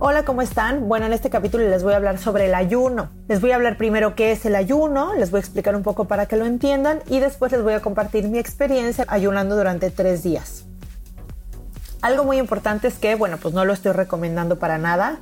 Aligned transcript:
Hola, 0.00 0.24
¿cómo 0.24 0.42
están? 0.42 0.88
Bueno, 0.88 1.06
en 1.06 1.12
este 1.12 1.28
capítulo 1.28 1.68
les 1.68 1.82
voy 1.82 1.92
a 1.92 1.96
hablar 1.96 2.18
sobre 2.18 2.46
el 2.46 2.54
ayuno. 2.54 3.10
Les 3.26 3.40
voy 3.40 3.50
a 3.50 3.56
hablar 3.56 3.76
primero 3.76 4.14
qué 4.14 4.30
es 4.30 4.46
el 4.46 4.54
ayuno, 4.54 5.16
les 5.16 5.32
voy 5.32 5.38
a 5.38 5.40
explicar 5.40 5.74
un 5.74 5.82
poco 5.82 6.04
para 6.04 6.26
que 6.26 6.36
lo 6.36 6.46
entiendan 6.46 7.00
y 7.08 7.18
después 7.18 7.50
les 7.50 7.64
voy 7.64 7.72
a 7.72 7.80
compartir 7.80 8.28
mi 8.28 8.38
experiencia 8.38 9.04
ayunando 9.08 9.56
durante 9.56 9.90
tres 9.90 10.22
días. 10.22 10.66
Algo 12.00 12.22
muy 12.22 12.38
importante 12.38 12.86
es 12.86 12.94
que, 12.94 13.16
bueno, 13.16 13.38
pues 13.38 13.54
no 13.54 13.64
lo 13.64 13.72
estoy 13.72 13.90
recomendando 13.90 14.60
para 14.60 14.78
nada. 14.78 15.18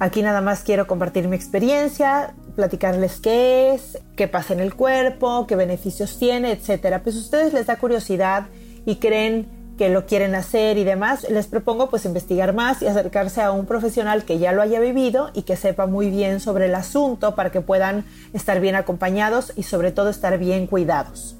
Aquí 0.00 0.20
nada 0.20 0.40
más 0.40 0.62
quiero 0.62 0.88
compartir 0.88 1.28
mi 1.28 1.36
experiencia, 1.36 2.34
platicarles 2.56 3.20
qué 3.20 3.72
es, 3.72 4.00
qué 4.16 4.26
pasa 4.26 4.52
en 4.52 4.58
el 4.58 4.74
cuerpo, 4.74 5.46
qué 5.46 5.54
beneficios 5.54 6.18
tiene, 6.18 6.50
etcétera. 6.50 7.04
Pues 7.04 7.14
a 7.14 7.20
ustedes 7.20 7.52
les 7.52 7.66
da 7.66 7.76
curiosidad 7.76 8.46
y 8.84 8.96
creen 8.96 9.61
que 9.82 9.88
lo 9.88 10.06
quieren 10.06 10.36
hacer 10.36 10.78
y 10.78 10.84
demás, 10.84 11.28
les 11.28 11.48
propongo 11.48 11.90
pues 11.90 12.04
investigar 12.04 12.54
más 12.54 12.82
y 12.82 12.86
acercarse 12.86 13.42
a 13.42 13.50
un 13.50 13.66
profesional 13.66 14.22
que 14.22 14.38
ya 14.38 14.52
lo 14.52 14.62
haya 14.62 14.78
vivido 14.78 15.32
y 15.34 15.42
que 15.42 15.56
sepa 15.56 15.86
muy 15.86 16.08
bien 16.08 16.38
sobre 16.38 16.66
el 16.66 16.76
asunto 16.76 17.34
para 17.34 17.50
que 17.50 17.62
puedan 17.62 18.04
estar 18.32 18.60
bien 18.60 18.76
acompañados 18.76 19.52
y 19.56 19.64
sobre 19.64 19.90
todo 19.90 20.08
estar 20.08 20.38
bien 20.38 20.68
cuidados. 20.68 21.34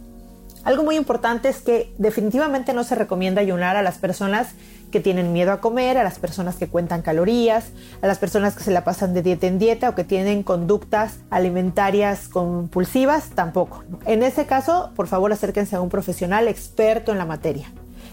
Algo 0.64 0.82
muy 0.82 0.96
importante 0.96 1.50
es 1.50 1.60
que 1.60 1.94
definitivamente 1.98 2.72
no 2.72 2.82
se 2.82 2.96
recomienda 2.96 3.40
ayunar 3.40 3.76
a 3.76 3.82
las 3.82 3.98
personas 3.98 4.48
que 4.90 4.98
tienen 4.98 5.32
miedo 5.32 5.52
a 5.52 5.60
comer, 5.60 5.96
a 5.96 6.02
las 6.02 6.18
personas 6.18 6.56
que 6.56 6.66
cuentan 6.66 7.02
calorías, 7.02 7.66
a 8.02 8.08
las 8.08 8.18
personas 8.18 8.56
que 8.56 8.64
se 8.64 8.72
la 8.72 8.82
pasan 8.82 9.14
de 9.14 9.22
dieta 9.22 9.46
en 9.46 9.60
dieta 9.60 9.88
o 9.88 9.94
que 9.94 10.02
tienen 10.02 10.42
conductas 10.42 11.20
alimentarias 11.30 12.26
compulsivas, 12.26 13.30
tampoco. 13.36 13.84
En 14.04 14.24
ese 14.24 14.46
caso, 14.46 14.90
por 14.96 15.06
favor 15.06 15.32
acérquense 15.32 15.76
a 15.76 15.80
un 15.80 15.90
profesional 15.90 16.48
experto 16.48 17.12
en 17.12 17.18
la 17.18 17.24
materia. 17.24 17.70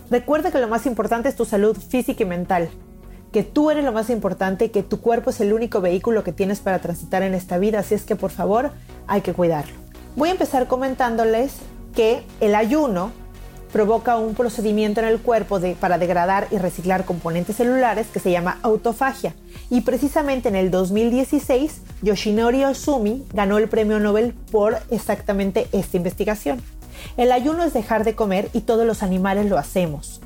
Recuerda 0.10 0.50
que 0.52 0.60
lo 0.60 0.68
más 0.68 0.88
importante 0.88 1.30
es 1.30 1.36
tu 1.36 1.46
salud 1.46 1.78
física 1.78 2.24
y 2.24 2.26
mental, 2.26 2.70
que 3.32 3.44
tú 3.44 3.70
eres 3.70 3.84
lo 3.84 3.92
más 3.92 4.10
importante 4.10 4.66
y 4.66 4.70
que 4.70 4.82
tu 4.82 5.02
cuerpo 5.02 5.30
es 5.30 5.40
el 5.40 5.54
único 5.54 5.82
vehículo 5.82 6.24
que 6.24 6.34
tienes 6.34 6.62
para 6.62 6.80
transitar 6.80 7.22
en 7.22 7.36
esta 7.36 7.60
vida, 7.60 7.80
así 7.80 7.94
es 7.94 8.06
que 8.06 8.16
por 8.16 8.32
favor 8.32 8.72
hay 9.06 9.22
que 9.22 9.34
cuidarlo. 9.34 9.74
Voy 10.16 10.30
a 10.30 10.32
empezar 10.32 10.68
comentándoles 10.68 11.54
que 11.94 12.24
el 12.40 12.56
ayuno 12.56 13.12
provoca 13.72 14.18
un 14.18 14.34
procedimiento 14.34 15.00
en 15.00 15.06
el 15.06 15.20
cuerpo 15.20 15.60
para 15.80 16.00
degradar 16.00 16.48
y 16.50 16.58
reciclar 16.58 17.06
componentes 17.06 17.58
celulares 17.58 18.08
que 18.12 18.20
se 18.20 18.32
llama 18.32 18.58
autofagia. 18.64 19.36
Y 19.70 19.82
precisamente 19.82 20.50
en 20.50 20.56
el 20.56 20.72
2016, 20.72 21.82
Yoshinori 22.02 22.66
Osumi 22.66 23.28
ganó 23.32 23.60
el 23.60 23.70
premio 23.70 24.00
Nobel 24.00 24.34
por 24.52 24.80
exactamente 24.90 25.68
esta 25.72 25.98
investigación. 25.98 26.60
El 27.18 27.32
ayuno 27.32 27.64
es 27.64 27.74
dejar 27.74 28.04
de 28.04 28.16
comer 28.16 28.50
y 28.54 28.62
todos 28.62 28.86
los 28.86 29.04
animales 29.04 29.48
lo 29.48 29.58
hacemos. 29.58 30.22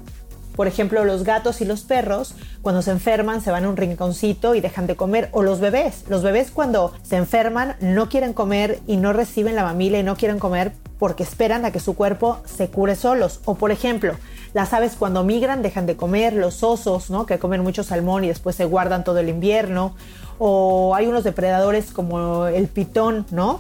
Por 0.56 0.68
ejemplo, 0.68 1.04
los 1.04 1.24
gatos 1.24 1.62
y 1.62 1.66
los 1.66 1.82
perros, 1.82 2.36
cuando 2.62 2.82
se 2.82 2.92
enferman, 2.92 3.42
se 3.42 3.52
van 3.52 3.66
a 3.66 3.70
un 3.70 3.78
rinconcito 3.78 4.54
y 4.54 4.62
dejan 4.62 4.86
de 4.86 4.96
comer. 4.96 5.30
O 5.32 5.42
los 5.42 5.60
bebés. 5.60 6.06
Los 6.10 6.22
bebés 6.22 6.52
cuando 6.52 6.94
se 7.02 7.16
enferman 7.16 7.76
no 7.82 8.08
quieren 8.08 8.34
comer 8.34 8.80
y 8.86 8.98
no 8.98 9.14
reciben 9.14 9.56
la 9.56 9.64
mamila 9.64 9.98
y 9.98 10.04
no 10.04 10.16
quieren 10.16 10.40
comer 10.40 10.74
porque 11.00 11.24
esperan 11.24 11.66
a 11.66 11.72
que 11.72 11.80
su 11.80 11.96
cuerpo 11.96 12.40
se 12.46 12.70
cure 12.70 12.96
solos. 12.96 13.42
O 13.46 13.56
por 13.56 13.72
ejemplo, 13.72 14.16
las 14.54 14.74
aves 14.74 14.96
cuando 14.98 15.24
migran 15.24 15.64
dejan 15.64 15.88
de 15.88 15.98
comer, 15.98 16.34
los 16.34 16.64
osos, 16.64 17.10
¿no? 17.10 17.26
Que 17.26 17.40
comen 17.40 17.62
mucho 17.62 17.84
salmón 17.84 18.24
y 18.24 18.28
después 18.28 18.56
se 18.56 18.66
guardan 18.66 19.04
todo 19.04 19.18
el 19.20 19.30
invierno. 19.30 19.96
O 20.38 20.94
hay 20.94 21.08
unos 21.08 21.24
depredadores 21.24 21.92
como 21.92 22.46
el 22.46 22.68
pitón, 22.68 23.26
¿no? 23.32 23.60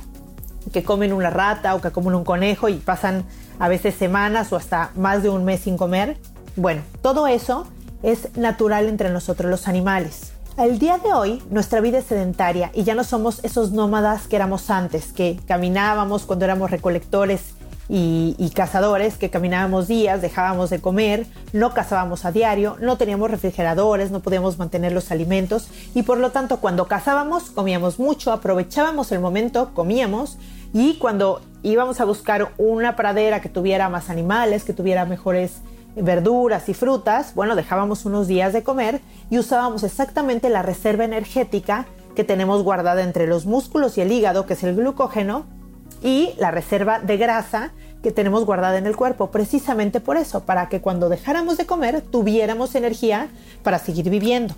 Que 0.71 0.83
comen 0.83 1.13
una 1.13 1.29
rata 1.29 1.75
o 1.75 1.81
que 1.81 1.91
comen 1.91 2.15
un 2.15 2.23
conejo 2.23 2.69
y 2.69 2.75
pasan 2.75 3.25
a 3.59 3.67
veces 3.67 3.95
semanas 3.95 4.53
o 4.53 4.55
hasta 4.55 4.91
más 4.95 5.23
de 5.23 5.29
un 5.29 5.43
mes 5.45 5.61
sin 5.61 5.77
comer. 5.77 6.17
Bueno, 6.55 6.81
todo 7.01 7.27
eso 7.27 7.67
es 8.03 8.35
natural 8.37 8.87
entre 8.87 9.09
nosotros 9.09 9.49
los 9.49 9.67
animales. 9.67 10.33
Al 10.55 10.77
día 10.77 10.99
de 10.99 11.13
hoy, 11.13 11.41
nuestra 11.49 11.81
vida 11.81 11.97
es 11.97 12.05
sedentaria 12.05 12.69
y 12.75 12.83
ya 12.83 12.93
no 12.93 13.03
somos 13.03 13.43
esos 13.43 13.71
nómadas 13.71 14.27
que 14.27 14.35
éramos 14.35 14.69
antes, 14.69 15.11
que 15.11 15.39
caminábamos 15.47 16.25
cuando 16.25 16.45
éramos 16.45 16.69
recolectores 16.69 17.55
y, 17.89 18.51
cazadores, 18.55 19.17
que 19.17 19.29
caminábamos 19.29 19.87
días, 19.87 20.21
dejábamos 20.21 20.69
de 20.69 20.79
comer, 20.79 21.25
no 21.51 21.73
cazábamos 21.73 22.23
a 22.25 22.31
diario, 22.31 22.77
no 22.79 22.97
teníamos 22.97 23.29
refrigeradores, 23.29 24.09
no 24.09 24.21
podíamos 24.21 24.57
mantener 24.57 24.93
los 24.93 25.11
alimentos 25.11 25.67
y 25.93 26.03
por 26.03 26.17
lo 26.17 26.31
tanto 26.31 26.57
cuando 26.57 26.87
cazábamos 26.87 27.49
comíamos 27.49 27.99
mucho, 27.99 28.31
aprovechábamos 28.31 29.11
el 29.11 29.19
momento, 29.19 29.71
comíamos 29.73 30.37
y 30.73 30.95
cuando 30.95 31.41
íbamos 31.61 31.99
a 31.99 32.05
buscar 32.05 32.53
una 32.57 32.95
pradera 32.95 33.41
que 33.41 33.49
tuviera 33.49 33.89
más 33.89 34.09
animales, 34.09 34.63
que 34.63 34.73
tuviera 34.73 35.05
mejores 35.05 35.61
verduras 35.95 36.69
y 36.69 36.73
frutas, 36.73 37.35
bueno, 37.35 37.55
dejábamos 37.55 38.05
unos 38.05 38.27
días 38.27 38.53
de 38.53 38.63
comer 38.63 39.01
y 39.29 39.37
usábamos 39.37 39.83
exactamente 39.83 40.49
la 40.49 40.63
reserva 40.63 41.03
energética 41.05 41.85
que 42.15 42.23
tenemos 42.23 42.63
guardada 42.63 43.03
entre 43.03 43.27
los 43.27 43.45
músculos 43.45 43.97
y 43.97 44.01
el 44.01 44.11
hígado, 44.11 44.45
que 44.45 44.53
es 44.53 44.63
el 44.63 44.75
glucógeno, 44.75 45.45
y 46.03 46.33
la 46.37 46.51
reserva 46.51 46.99
de 46.99 47.17
grasa 47.17 47.71
que 48.03 48.11
tenemos 48.11 48.45
guardada 48.45 48.77
en 48.77 48.85
el 48.85 48.97
cuerpo, 48.97 49.31
precisamente 49.31 50.01
por 50.01 50.17
eso, 50.17 50.43
para 50.43 50.67
que 50.67 50.81
cuando 50.81 51.09
dejáramos 51.09 51.57
de 51.57 51.65
comer 51.65 52.01
tuviéramos 52.01 52.75
energía 52.75 53.29
para 53.63 53.79
seguir 53.79 54.09
viviendo. 54.09 54.53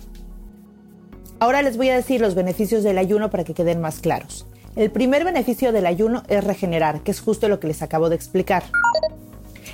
Ahora 1.38 1.62
les 1.62 1.76
voy 1.76 1.90
a 1.90 1.96
decir 1.96 2.20
los 2.20 2.34
beneficios 2.34 2.82
del 2.82 2.98
ayuno 2.98 3.30
para 3.30 3.44
que 3.44 3.54
queden 3.54 3.80
más 3.80 4.00
claros. 4.00 4.46
El 4.74 4.90
primer 4.90 5.24
beneficio 5.24 5.72
del 5.72 5.86
ayuno 5.86 6.22
es 6.28 6.42
regenerar, 6.42 7.00
que 7.00 7.10
es 7.10 7.20
justo 7.20 7.48
lo 7.48 7.60
que 7.60 7.68
les 7.68 7.82
acabo 7.82 8.08
de 8.08 8.16
explicar. 8.16 8.64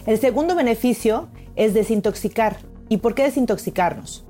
El 0.06 0.18
segundo 0.20 0.54
beneficio 0.54 1.28
es 1.56 1.74
desintoxicar. 1.74 2.58
¿Y 2.88 2.98
por 2.98 3.14
qué 3.14 3.22
desintoxicarnos? 3.22 4.24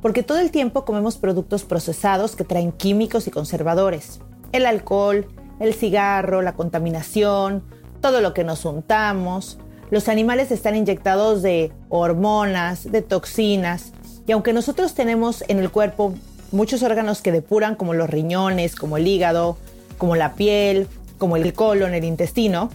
Porque 0.00 0.22
todo 0.22 0.38
el 0.38 0.50
tiempo 0.50 0.84
comemos 0.84 1.16
productos 1.16 1.64
procesados 1.64 2.34
que 2.34 2.44
traen 2.44 2.72
químicos 2.72 3.26
y 3.26 3.30
conservadores. 3.30 4.20
El 4.52 4.66
alcohol, 4.66 5.26
el 5.60 5.74
cigarro, 5.74 6.42
la 6.42 6.54
contaminación, 6.54 7.62
todo 8.00 8.20
lo 8.20 8.34
que 8.34 8.44
nos 8.44 8.64
untamos. 8.64 9.58
Los 9.90 10.08
animales 10.08 10.50
están 10.50 10.76
inyectados 10.76 11.42
de 11.42 11.72
hormonas, 11.88 12.90
de 12.90 13.02
toxinas, 13.02 13.92
y 14.26 14.32
aunque 14.32 14.52
nosotros 14.52 14.94
tenemos 14.94 15.44
en 15.48 15.58
el 15.58 15.70
cuerpo 15.70 16.14
muchos 16.50 16.82
órganos 16.82 17.22
que 17.22 17.32
depuran 17.32 17.76
como 17.76 17.94
los 17.94 18.10
riñones, 18.10 18.74
como 18.74 18.96
el 18.96 19.06
hígado, 19.06 19.56
como 19.98 20.16
la 20.16 20.34
piel, 20.34 20.88
como 21.18 21.36
el 21.36 21.52
colon, 21.52 21.94
el 21.94 22.04
intestino, 22.04 22.70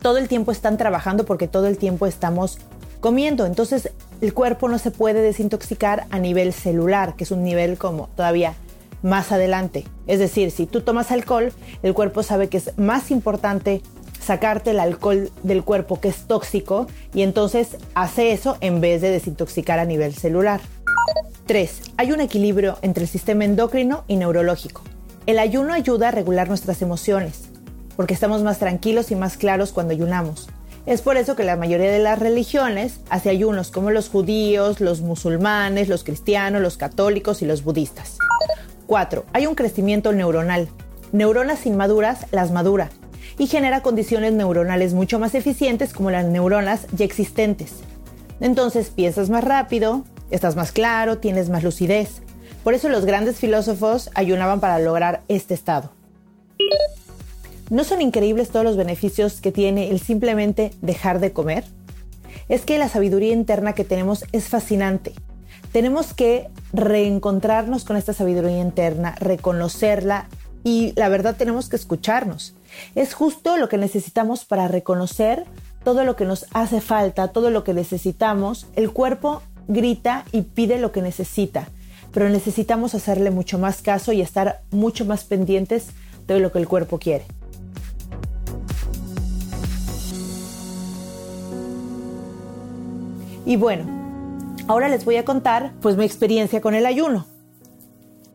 todo 0.00 0.18
el 0.18 0.28
tiempo 0.28 0.52
están 0.52 0.76
trabajando 0.76 1.24
porque 1.24 1.48
todo 1.48 1.66
el 1.66 1.78
tiempo 1.78 2.06
estamos 2.06 2.58
comiendo. 3.00 3.44
Entonces 3.46 3.90
el 4.20 4.34
cuerpo 4.34 4.68
no 4.68 4.78
se 4.78 4.92
puede 4.92 5.20
desintoxicar 5.20 6.06
a 6.10 6.18
nivel 6.18 6.52
celular, 6.52 7.16
que 7.16 7.24
es 7.24 7.32
un 7.32 7.42
nivel 7.42 7.76
como 7.76 8.08
todavía 8.16 8.54
más 9.02 9.32
adelante. 9.32 9.84
Es 10.06 10.18
decir, 10.18 10.50
si 10.50 10.66
tú 10.66 10.80
tomas 10.80 11.10
alcohol, 11.10 11.52
el 11.82 11.94
cuerpo 11.94 12.22
sabe 12.22 12.48
que 12.48 12.58
es 12.58 12.76
más 12.78 13.10
importante 13.10 13.82
sacarte 14.20 14.70
el 14.70 14.80
alcohol 14.80 15.30
del 15.42 15.64
cuerpo 15.64 16.00
que 16.00 16.08
es 16.08 16.26
tóxico 16.28 16.86
y 17.12 17.22
entonces 17.22 17.76
hace 17.94 18.32
eso 18.32 18.56
en 18.60 18.80
vez 18.80 19.02
de 19.02 19.10
desintoxicar 19.10 19.78
a 19.78 19.84
nivel 19.84 20.14
celular. 20.14 20.60
3. 21.46 21.82
Hay 21.96 22.12
un 22.12 22.20
equilibrio 22.20 22.78
entre 22.82 23.04
el 23.04 23.08
sistema 23.08 23.44
endocrino 23.44 24.04
y 24.06 24.16
neurológico. 24.16 24.82
El 25.26 25.38
ayuno 25.38 25.72
ayuda 25.74 26.08
a 26.08 26.12
regular 26.12 26.48
nuestras 26.48 26.82
emociones, 26.82 27.48
porque 27.96 28.14
estamos 28.14 28.42
más 28.42 28.58
tranquilos 28.58 29.10
y 29.10 29.16
más 29.16 29.36
claros 29.36 29.72
cuando 29.72 29.92
ayunamos. 29.92 30.48
Es 30.84 31.00
por 31.00 31.16
eso 31.16 31.36
que 31.36 31.44
la 31.44 31.56
mayoría 31.56 31.92
de 31.92 32.00
las 32.00 32.18
religiones 32.18 33.00
hace 33.08 33.30
ayunos, 33.30 33.70
como 33.70 33.90
los 33.90 34.08
judíos, 34.08 34.80
los 34.80 35.00
musulmanes, 35.00 35.88
los 35.88 36.02
cristianos, 36.02 36.60
los 36.60 36.76
católicos 36.76 37.40
y 37.42 37.46
los 37.46 37.62
budistas. 37.62 38.18
4. 38.92 39.24
Hay 39.32 39.46
un 39.46 39.54
crecimiento 39.54 40.12
neuronal. 40.12 40.68
Neuronas 41.12 41.64
inmaduras 41.64 42.26
las 42.30 42.50
madura 42.50 42.90
y 43.38 43.46
genera 43.46 43.80
condiciones 43.80 44.34
neuronales 44.34 44.92
mucho 44.92 45.18
más 45.18 45.34
eficientes 45.34 45.94
como 45.94 46.10
las 46.10 46.26
neuronas 46.26 46.86
ya 46.92 47.06
existentes. 47.06 47.76
Entonces 48.38 48.90
piensas 48.90 49.30
más 49.30 49.44
rápido, 49.44 50.04
estás 50.30 50.56
más 50.56 50.72
claro, 50.72 51.16
tienes 51.16 51.48
más 51.48 51.64
lucidez. 51.64 52.20
Por 52.64 52.74
eso 52.74 52.90
los 52.90 53.06
grandes 53.06 53.38
filósofos 53.38 54.10
ayunaban 54.14 54.60
para 54.60 54.78
lograr 54.78 55.22
este 55.26 55.54
estado. 55.54 55.90
¿No 57.70 57.84
son 57.84 58.02
increíbles 58.02 58.50
todos 58.50 58.66
los 58.66 58.76
beneficios 58.76 59.40
que 59.40 59.52
tiene 59.52 59.88
el 59.88 60.00
simplemente 60.00 60.70
dejar 60.82 61.18
de 61.18 61.32
comer? 61.32 61.64
Es 62.50 62.66
que 62.66 62.76
la 62.76 62.90
sabiduría 62.90 63.32
interna 63.32 63.72
que 63.72 63.84
tenemos 63.84 64.26
es 64.32 64.50
fascinante. 64.50 65.14
Tenemos 65.72 66.12
que 66.12 66.50
reencontrarnos 66.74 67.84
con 67.84 67.96
esta 67.96 68.12
sabiduría 68.12 68.60
interna, 68.60 69.14
reconocerla 69.18 70.28
y 70.64 70.92
la 70.96 71.08
verdad 71.08 71.36
tenemos 71.36 71.70
que 71.70 71.76
escucharnos. 71.76 72.54
Es 72.94 73.14
justo 73.14 73.56
lo 73.56 73.70
que 73.70 73.78
necesitamos 73.78 74.44
para 74.44 74.68
reconocer 74.68 75.44
todo 75.82 76.04
lo 76.04 76.14
que 76.14 76.26
nos 76.26 76.46
hace 76.52 76.82
falta, 76.82 77.28
todo 77.28 77.50
lo 77.50 77.64
que 77.64 77.72
necesitamos. 77.72 78.66
El 78.76 78.92
cuerpo 78.92 79.42
grita 79.66 80.26
y 80.30 80.42
pide 80.42 80.78
lo 80.78 80.92
que 80.92 81.00
necesita, 81.00 81.68
pero 82.12 82.28
necesitamos 82.28 82.94
hacerle 82.94 83.30
mucho 83.30 83.58
más 83.58 83.80
caso 83.80 84.12
y 84.12 84.20
estar 84.20 84.60
mucho 84.70 85.06
más 85.06 85.24
pendientes 85.24 85.88
de 86.26 86.38
lo 86.38 86.52
que 86.52 86.58
el 86.58 86.68
cuerpo 86.68 86.98
quiere. 86.98 87.24
Y 93.44 93.56
bueno, 93.56 94.01
ahora 94.68 94.88
les 94.88 95.04
voy 95.04 95.16
a 95.16 95.24
contar 95.24 95.72
pues 95.80 95.96
mi 95.96 96.04
experiencia 96.04 96.60
con 96.60 96.74
el 96.74 96.86
ayuno. 96.86 97.26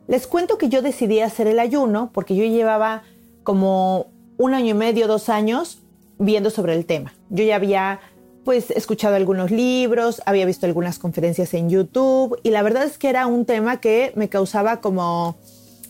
Les 0.08 0.28
cuento 0.28 0.58
que 0.58 0.70
yo 0.70 0.82
decidí 0.82 1.20
hacer 1.20 1.48
el 1.48 1.60
ayuno 1.60 2.12
porque 2.14 2.36
yo 2.36 2.44
llevaba 2.46 3.04
como 3.44 4.08
un 4.38 4.54
año 4.54 4.72
y 4.72 4.74
medio, 4.74 5.08
dos 5.08 5.30
años 5.30 5.80
viendo 6.18 6.50
sobre 6.50 6.74
el 6.74 6.86
tema. 6.86 7.14
Yo 7.30 7.44
ya 7.44 7.56
había 7.56 8.00
pues 8.46 8.72
escuchado 8.72 9.16
algunos 9.16 9.52
libros, 9.52 10.22
había 10.26 10.46
visto 10.46 10.66
algunas 10.66 11.00
conferencias 11.00 11.54
en 11.54 11.70
YouTube 11.70 12.40
y 12.44 12.52
la 12.52 12.62
verdad 12.62 12.84
es 12.84 12.98
que 12.98 13.10
era 13.10 13.28
un 13.28 13.46
tema 13.46 13.82
que 13.82 14.14
me 14.16 14.30
causaba 14.30 14.80
como 14.80 15.36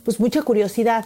pues 0.03 0.19
mucha 0.19 0.41
curiosidad. 0.41 1.05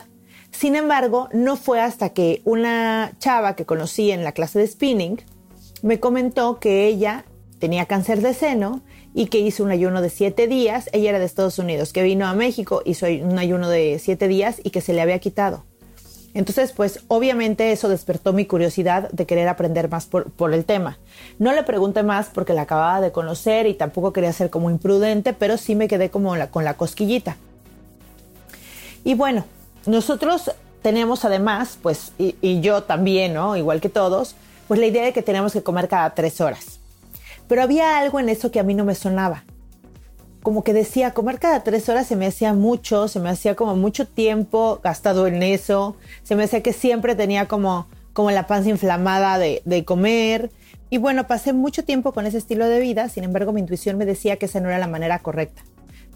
Sin 0.52 0.76
embargo, 0.76 1.28
no 1.34 1.58
fue 1.58 1.82
hasta 1.82 2.10
que 2.10 2.42
una 2.46 3.14
chava 3.20 3.56
que 3.56 3.66
conocí 3.66 4.12
en 4.12 4.24
la 4.24 4.32
clase 4.32 4.60
de 4.60 4.68
spinning 4.68 5.22
me 5.82 6.00
comentó 6.00 6.60
que 6.60 6.88
ella 6.88 7.26
tenía 7.60 7.86
cáncer 7.86 8.22
de 8.22 8.34
seno 8.34 8.82
y 9.14 9.28
que 9.28 9.40
hizo 9.40 9.64
un 9.64 9.72
ayuno 9.72 10.02
de 10.02 10.10
siete 10.10 10.48
días. 10.48 10.90
Ella 10.94 11.10
era 11.10 11.20
de 11.20 11.26
Estados 11.26 11.60
Unidos, 11.60 11.94
que 11.94 12.04
vino 12.04 12.28
a 12.28 12.34
México, 12.34 12.82
hizo 12.86 13.06
un 13.08 13.38
ayuno 13.38 13.70
de 13.70 14.00
siete 14.00 14.28
días 14.28 14.62
y 14.64 14.70
que 14.70 14.82
se 14.82 14.94
le 14.94 15.02
había 15.02 15.20
quitado. 15.20 15.64
Entonces, 16.34 16.72
pues 16.72 17.02
obviamente 17.10 17.72
eso 17.72 17.90
despertó 17.90 18.32
mi 18.32 18.46
curiosidad 18.46 19.10
de 19.12 19.26
querer 19.26 19.50
aprender 19.50 19.90
más 19.90 20.06
por, 20.06 20.54
el 20.54 20.64
tema. 20.64 20.98
No 21.40 21.52
le 21.52 21.64
pregunté 21.64 22.04
más 22.04 22.30
porque 22.34 22.54
la 22.54 22.62
acababa 22.62 23.02
de 23.02 23.12
conocer 23.12 23.68
y 23.68 23.74
tampoco 23.74 24.14
quería 24.14 24.32
ser 24.32 24.50
como 24.50 24.70
imprudente, 24.70 25.34
pero 25.34 25.58
sí 25.58 25.76
me 25.76 25.90
quedé 25.90 26.10
como 26.10 26.34
con 26.50 26.64
la 26.64 26.76
cosquillita. 26.76 27.36
Y 29.04 29.16
bueno, 29.16 29.44
nosotros 29.86 30.52
tenemos 30.82 31.26
además, 31.26 31.78
pues, 31.82 32.14
y, 32.18 32.36
y 32.42 32.62
yo 32.62 32.84
también, 32.84 33.34
¿no? 33.34 33.58
Igual 33.58 33.82
que 33.82 33.90
todos, 33.90 34.36
pues 34.70 34.80
la 34.80 34.86
idea 34.86 35.04
de 35.04 35.12
que 35.12 35.22
tenemos 35.22 35.52
que 35.52 35.64
comer 35.64 35.90
cada 35.90 36.14
tres 36.16 36.40
horas. 36.40 36.81
Pero 37.52 37.64
había 37.64 37.98
algo 37.98 38.18
en 38.22 38.30
eso 38.30 38.50
que 38.50 38.62
a 38.62 38.64
mí 38.64 38.74
no 38.74 38.86
me 38.86 38.96
sonaba 38.96 39.44
como 40.42 40.64
que 40.64 40.72
decía, 40.72 41.12
comer 41.12 41.38
cada 41.38 41.64
tres 41.64 41.90
horas 41.90 42.08
se 42.08 42.16
me 42.16 42.26
hacía 42.26 42.54
mucho, 42.54 43.10
se 43.10 43.20
me 43.20 43.28
hacía 43.28 43.56
como 43.56 43.76
mucho 43.76 44.08
tiempo 44.08 44.80
gastado 44.82 45.28
en 45.28 45.44
eso, 45.44 45.98
se 46.24 46.36
me 46.38 46.46
hacía 46.46 46.64
que 46.64 46.72
siempre 46.72 47.14
tenía 47.14 47.50
como, 47.50 47.88
como 48.14 48.32
la 48.32 48.48
panza 48.48 48.70
inflamada 48.70 49.38
de, 49.38 49.62
de 49.66 49.84
comer. 49.84 50.50
Y 50.90 50.98
bueno, 50.98 51.28
pasé 51.28 51.52
mucho 51.52 51.84
tiempo 51.84 52.14
con 52.14 52.26
ese 52.26 52.38
estilo 52.38 52.70
de 52.70 52.80
vida, 52.80 53.10
sin 53.10 53.26
embargo 53.26 53.52
mi 53.52 53.60
intuición 53.60 53.98
me 53.98 54.06
decía 54.06 54.38
que 54.38 54.46
esa 54.46 54.62
no 54.62 54.70
era 54.70 54.80
la 54.80 54.88
manera 54.88 55.20
correcta. 55.20 55.62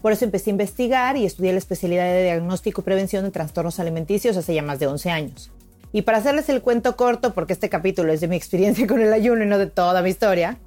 Por 0.00 0.12
eso 0.12 0.24
empecé 0.24 0.48
a 0.48 0.54
investigar 0.54 1.18
y 1.18 1.26
estudié 1.26 1.52
la 1.52 1.58
especialidad 1.58 2.06
de 2.06 2.24
diagnóstico 2.24 2.80
y 2.80 2.84
prevención 2.84 3.24
de 3.24 3.30
trastornos 3.30 3.78
alimenticios 3.78 4.38
hace 4.38 4.54
ya 4.54 4.62
más 4.62 4.78
de 4.78 4.86
11 4.86 5.10
años. 5.10 5.52
Y 5.92 6.02
para 6.02 6.18
hacerles 6.18 6.48
el 6.48 6.62
cuento 6.62 6.96
corto, 6.96 7.32
porque 7.32 7.52
este 7.52 7.68
capítulo 7.68 8.12
es 8.12 8.20
de 8.20 8.28
mi 8.28 8.36
experiencia 8.36 8.86
con 8.88 9.00
el 9.00 9.12
ayuno 9.12 9.44
y 9.44 9.46
no 9.46 9.58
de 9.58 9.66
toda 9.66 10.02
mi 10.02 10.10
historia, 10.10 10.58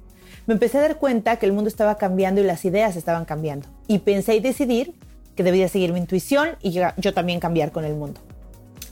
me 0.50 0.54
empecé 0.54 0.78
a 0.78 0.80
dar 0.80 0.96
cuenta 0.96 1.36
que 1.36 1.46
el 1.46 1.52
mundo 1.52 1.68
estaba 1.68 1.96
cambiando 1.96 2.40
y 2.40 2.44
las 2.44 2.64
ideas 2.64 2.96
estaban 2.96 3.24
cambiando. 3.24 3.68
Y 3.86 4.00
pensé 4.00 4.34
y 4.34 4.40
decidir 4.40 4.94
que 5.36 5.44
debía 5.44 5.68
seguir 5.68 5.92
mi 5.92 6.00
intuición 6.00 6.56
y 6.60 6.72
yo, 6.72 7.14
también 7.14 7.38
cambiar 7.38 7.70
con 7.70 7.84
el 7.84 7.94
mundo. 7.94 8.20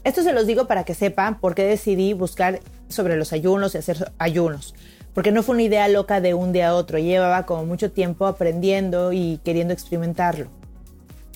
Esto 0.05 0.23
se 0.23 0.33
los 0.33 0.47
digo 0.47 0.69
para 0.69 0.85
que 0.85 0.95
sepan 0.95 1.41
por 1.41 1.57
qué 1.57 1.65
decidí 1.65 2.13
buscar 2.13 2.61
sobre 2.89 3.17
los 3.17 3.33
ayunos 3.33 3.75
y 3.75 3.79
hacer 3.79 4.13
ayunos. 4.19 4.77
Porque 5.15 5.33
no 5.33 5.43
fue 5.43 5.57
una 5.57 5.65
idea 5.65 5.89
loca 5.89 6.21
de 6.21 6.33
un 6.33 6.53
día 6.53 6.69
a 6.69 6.75
otro. 6.77 6.97
Llevaba 6.97 7.45
como 7.45 7.67
mucho 7.67 7.91
tiempo 7.91 8.29
aprendiendo 8.29 9.13
y 9.13 9.41
queriendo 9.43 9.75
experimentarlo. 9.75 10.47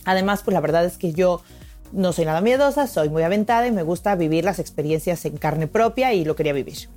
Además, 0.04 0.42
pues 0.44 0.54
la 0.54 0.60
verdad 0.60 0.84
es 0.84 0.98
que 0.98 1.12
yo 1.12 1.42
no 1.90 2.12
soy 2.12 2.26
nada 2.26 2.40
miedosa, 2.42 2.86
soy 2.86 3.08
muy 3.08 3.24
aventada 3.24 3.66
y 3.66 3.72
me 3.72 3.82
gusta 3.82 4.14
vivir 4.14 4.44
las 4.44 4.60
experiencias 4.60 5.24
en 5.24 5.36
carne 5.36 5.66
propia 5.66 6.14
y 6.14 6.24
lo 6.24 6.36
quería 6.36 6.52
vivir. 6.52 6.88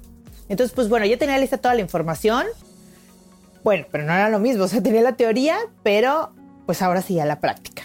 Entonces, 0.47 0.75
pues 0.75 0.89
bueno, 0.89 1.07
ya 1.07 1.17
tenía 1.17 1.39
lista 1.39 1.57
toda 1.57 1.73
la 1.73 1.81
información 1.81 2.45
bueno, 3.65 3.87
pero 3.91 4.03
no 4.03 4.13
era 4.13 4.29
lo 4.29 4.37
mismo, 4.37 4.63
o 4.65 4.67
sea, 4.67 4.81
tenía 4.81 5.01
la 5.01 5.17
teoría, 5.17 5.57
pero 5.81 6.29
pues 6.67 6.83
ahora 6.83 7.01
sí 7.01 7.19
a 7.19 7.25
la 7.25 7.41
práctica. 7.41 7.83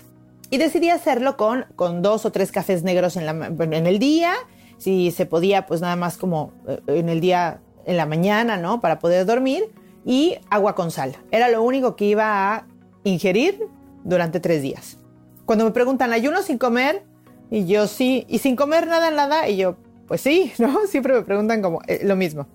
Y 0.51 0.59
decidí 0.59 0.91
hacerlo 0.91 1.37
con, 1.37 1.65
con 1.75 2.03
dos 2.03 2.27
o 2.27 2.33
tres 2.33 2.53
cafés 2.53 2.83
negros 2.83 3.17
en, 3.17 3.25
la, 3.25 3.47
en 3.47 3.87
el 3.87 3.99
día, 3.99 4.35
si 4.77 5.11
se 5.11 5.25
podía, 5.25 5.67
pues 5.67 5.81
nada 5.81 5.97
más 5.97 6.19
como 6.19 6.53
eh, 6.69 6.81
en 6.87 7.09
el 7.09 7.21
día, 7.21 7.61
en 7.87 7.97
la 7.97 8.05
mañana, 8.05 8.59
¿no? 8.59 8.81
Para 8.81 8.99
poder 8.99 9.25
dormir, 9.25 9.73
y 10.05 10.37
agua 10.51 10.75
con 10.75 10.91
sal. 10.91 11.17
Era 11.31 11.49
lo 11.49 11.63
único 11.63 11.97
que 11.97 12.05
iba 12.05 12.55
a 12.55 12.67
ingerir 13.05 13.67
durante 14.05 14.39
tres 14.39 14.61
días. 14.61 14.99
Cuando 15.47 15.65
me 15.65 15.71
preguntan, 15.71 16.13
¿ayuno 16.13 16.43
sin 16.43 16.59
comer? 16.59 17.05
Y 17.51 17.65
yo 17.65 17.87
sí, 17.87 18.27
y 18.29 18.39
sin 18.39 18.55
comer 18.55 18.87
nada, 18.87 19.11
nada, 19.11 19.49
y 19.49 19.57
yo, 19.57 19.77
pues 20.07 20.21
sí, 20.21 20.53
¿no? 20.59 20.87
Siempre 20.89 21.15
me 21.15 21.23
preguntan 21.23 21.63
como 21.63 21.81
eh, 21.87 22.01
lo 22.05 22.17
mismo. 22.17 22.47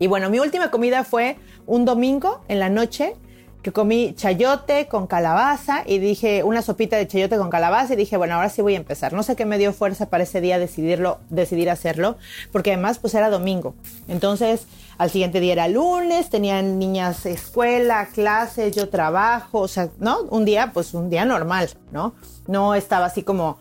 Y 0.00 0.06
bueno, 0.06 0.30
mi 0.30 0.40
última 0.40 0.70
comida 0.70 1.04
fue 1.04 1.36
un 1.66 1.84
domingo 1.84 2.40
en 2.48 2.58
la 2.58 2.70
noche 2.70 3.16
que 3.62 3.70
comí 3.70 4.14
chayote 4.14 4.88
con 4.88 5.06
calabaza 5.06 5.82
y 5.84 5.98
dije 5.98 6.42
una 6.42 6.62
sopita 6.62 6.96
de 6.96 7.06
chayote 7.06 7.36
con 7.36 7.50
calabaza 7.50 7.92
y 7.92 7.96
dije, 7.96 8.16
bueno, 8.16 8.36
ahora 8.36 8.48
sí 8.48 8.62
voy 8.62 8.72
a 8.72 8.78
empezar. 8.78 9.12
No 9.12 9.22
sé 9.22 9.36
qué 9.36 9.44
me 9.44 9.58
dio 9.58 9.74
fuerza 9.74 10.08
para 10.08 10.22
ese 10.22 10.40
día 10.40 10.58
decidirlo, 10.58 11.18
decidir 11.28 11.68
hacerlo, 11.68 12.16
porque 12.50 12.72
además 12.72 12.98
pues 12.98 13.14
era 13.14 13.28
domingo. 13.28 13.74
Entonces, 14.08 14.62
al 14.96 15.10
siguiente 15.10 15.38
día 15.38 15.52
era 15.52 15.68
lunes, 15.68 16.30
tenían 16.30 16.78
niñas 16.78 17.26
escuela, 17.26 18.06
clases, 18.06 18.74
yo 18.74 18.88
trabajo, 18.88 19.60
o 19.60 19.68
sea, 19.68 19.90
¿no? 19.98 20.22
Un 20.30 20.46
día, 20.46 20.70
pues 20.72 20.94
un 20.94 21.10
día 21.10 21.26
normal, 21.26 21.68
¿no? 21.92 22.14
No 22.46 22.74
estaba 22.74 23.04
así 23.04 23.22
como 23.22 23.58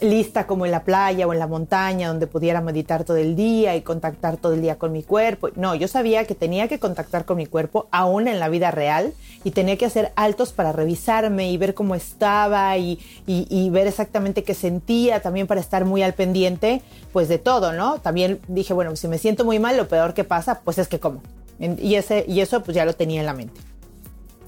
lista 0.00 0.46
como 0.46 0.64
en 0.64 0.72
la 0.72 0.84
playa 0.84 1.26
o 1.26 1.32
en 1.32 1.38
la 1.38 1.46
montaña 1.46 2.08
donde 2.08 2.26
pudiera 2.26 2.60
meditar 2.60 3.04
todo 3.04 3.16
el 3.16 3.36
día 3.36 3.76
y 3.76 3.82
contactar 3.82 4.36
todo 4.36 4.52
el 4.52 4.62
día 4.62 4.76
con 4.76 4.92
mi 4.92 5.02
cuerpo. 5.02 5.50
No, 5.56 5.74
yo 5.74 5.88
sabía 5.88 6.24
que 6.24 6.34
tenía 6.34 6.68
que 6.68 6.78
contactar 6.78 7.24
con 7.24 7.36
mi 7.36 7.46
cuerpo 7.46 7.86
aún 7.90 8.28
en 8.28 8.40
la 8.40 8.48
vida 8.48 8.70
real 8.70 9.12
y 9.44 9.50
tenía 9.52 9.76
que 9.76 9.86
hacer 9.86 10.12
altos 10.16 10.52
para 10.52 10.72
revisarme 10.72 11.50
y 11.50 11.56
ver 11.56 11.74
cómo 11.74 11.94
estaba 11.94 12.76
y, 12.78 12.98
ver 13.70 13.86
exactamente 13.86 14.44
qué 14.44 14.54
sentía, 14.54 15.20
también 15.20 15.46
para 15.46 15.60
estar 15.60 15.84
muy 15.84 16.02
al 16.02 16.14
pendiente 16.14 16.82
pues 17.12 17.28
de 17.28 17.38
todo, 17.38 17.72
¿no? 17.72 17.98
También 17.98 18.40
dije, 18.48 18.74
bueno, 18.74 18.94
si 18.96 19.08
me 19.08 19.18
siento 19.18 19.44
muy 19.44 19.58
mal, 19.58 19.76
lo 19.76 19.88
peor 19.88 20.14
que 20.14 20.24
pasa 20.24 20.60
pues 20.64 20.78
es 20.78 20.88
que 20.88 21.00
como. 21.00 21.22
Y, 21.58 21.94
ese, 21.94 22.24
y 22.26 22.40
eso 22.40 22.62
pues 22.62 22.74
ya 22.74 22.84
lo 22.84 22.94
tenía 22.94 23.20
en 23.20 23.26
la 23.26 23.34
mente. 23.34 23.71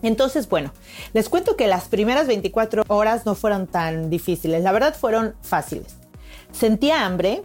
Entonces, 0.05 0.51
bueno, 0.51 0.71
les 1.15 1.31
cuento 1.31 1.57
que 1.57 1.67
las 1.67 1.89
primeras 1.89 2.27
24 2.27 2.85
horas 2.89 3.25
no 3.25 3.35
fueron 3.35 3.67
tan 3.67 4.11
difíciles, 4.11 4.63
la 4.63 4.71
verdad 4.71 4.95
fueron 4.95 5.35
fáciles. 5.41 5.97
Sentía 6.53 7.07
hambre. 7.07 7.43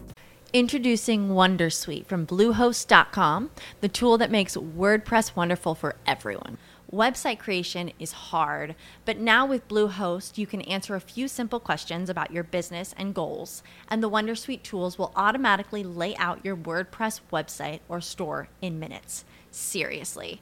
Introducing 0.52 1.30
Wondersuite 1.30 2.06
from 2.06 2.26
Bluehost.com, 2.26 3.50
the 3.80 3.88
tool 3.88 4.18
that 4.18 4.30
makes 4.30 4.58
WordPress 4.58 5.36
wonderful 5.36 5.74
for 5.74 5.96
everyone. 6.06 6.58
Website 6.92 7.38
creation 7.38 7.94
is 7.98 8.12
hard, 8.12 8.76
but 9.06 9.18
now 9.18 9.46
with 9.46 9.68
Bluehost, 9.70 10.38
you 10.38 10.48
can 10.48 10.62
answer 10.62 10.96
a 10.96 11.00
few 11.00 11.28
simple 11.28 11.60
questions 11.60 12.10
about 12.10 12.32
your 12.32 12.44
business 12.44 12.94
and 12.98 13.14
goals, 13.14 13.64
and 13.88 14.04
the 14.04 14.10
Wondersuite 14.10 14.64
tools 14.64 14.98
will 14.98 15.14
automatically 15.16 15.84
lay 15.84 16.14
out 16.18 16.44
your 16.44 16.58
WordPress 16.58 17.22
website 17.32 17.80
or 17.88 18.02
store 18.02 18.50
in 18.62 18.80
minutes. 18.80 19.24
Seriously. 19.52 20.42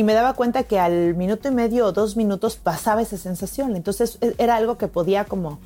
y 0.00 0.02
me 0.02 0.14
daba 0.14 0.32
cuenta 0.32 0.62
que 0.62 0.78
al 0.78 1.14
minuto 1.14 1.48
y 1.48 1.50
medio 1.50 1.84
o 1.84 1.92
dos 1.92 2.16
minutos 2.16 2.56
pasaba 2.56 3.02
esa 3.02 3.18
sensación. 3.18 3.76
Entonces 3.76 4.18
era 4.38 4.56
algo 4.56 4.78
que 4.78 4.88
podía 4.88 5.26
como 5.26 5.58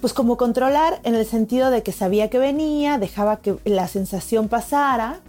pues 0.00 0.12
como 0.12 0.36
controlar 0.36 0.98
en 1.04 1.14
el 1.14 1.24
sentido 1.24 1.70
de 1.70 1.84
que 1.84 1.92
sabía 1.92 2.28
que 2.30 2.40
venía, 2.40 2.98
dejaba 2.98 3.36
que 3.36 3.56
la 3.64 3.86
sensación 3.86 4.48
pasara, 4.48 5.20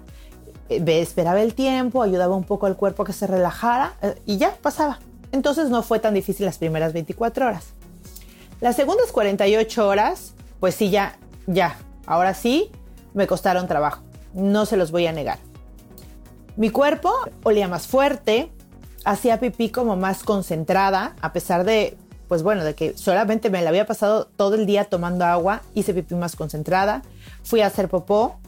eh, 0.69 0.83
esperaba 0.99 1.39
el 1.39 1.53
tiempo, 1.53 2.01
ayudaba 2.01 2.35
un 2.35 2.45
poco 2.45 2.65
al 2.65 2.75
cuerpo 2.75 3.03
que 3.03 3.13
se 3.13 3.27
relajara 3.27 3.93
eh, 4.01 4.15
y 4.25 4.37
ya 4.37 4.55
pasaba. 4.59 4.97
Entonces 5.31 5.69
no 5.69 5.83
fue 5.83 5.99
tan 5.99 6.15
difícil 6.15 6.47
las 6.47 6.57
primeras 6.57 6.93
24 6.93 7.45
horas. 7.45 7.65
Las 8.59 8.75
segundas 8.75 9.11
48 9.11 9.87
horas, 9.87 10.33
pues 10.59 10.73
sí, 10.73 10.89
ya, 10.89 11.19
ya, 11.45 11.77
ahora 12.07 12.33
sí, 12.33 12.71
me 13.13 13.27
costaron 13.27 13.67
trabajo. 13.67 14.01
No 14.33 14.65
se 14.65 14.77
los 14.77 14.89
voy 14.89 15.05
a 15.05 15.11
negar. 15.11 15.37
Mi 16.57 16.69
cuerpo 16.69 17.11
olía 17.43 17.67
más 17.67 17.87
fuerte, 17.87 18.51
hacía 19.03 19.39
pipí 19.39 19.69
como 19.69 19.95
más 19.95 20.23
concentrada, 20.23 21.15
a 21.21 21.33
pesar 21.33 21.63
de 21.65 21.97
pues 22.27 22.43
bueno, 22.43 22.63
de 22.63 22.73
que 22.73 22.97
solamente 22.97 23.49
me 23.49 23.61
la 23.61 23.69
había 23.69 23.85
pasado 23.85 24.25
todo 24.25 24.55
el 24.55 24.65
día 24.65 24.85
tomando 24.85 25.25
agua, 25.25 25.61
hice 25.73 25.93
pipí 25.93 26.15
más 26.15 26.35
concentrada, 26.35 27.03
fui 27.43 27.61
a 27.61 27.67
hacer 27.67 27.87
popó, 27.87 28.39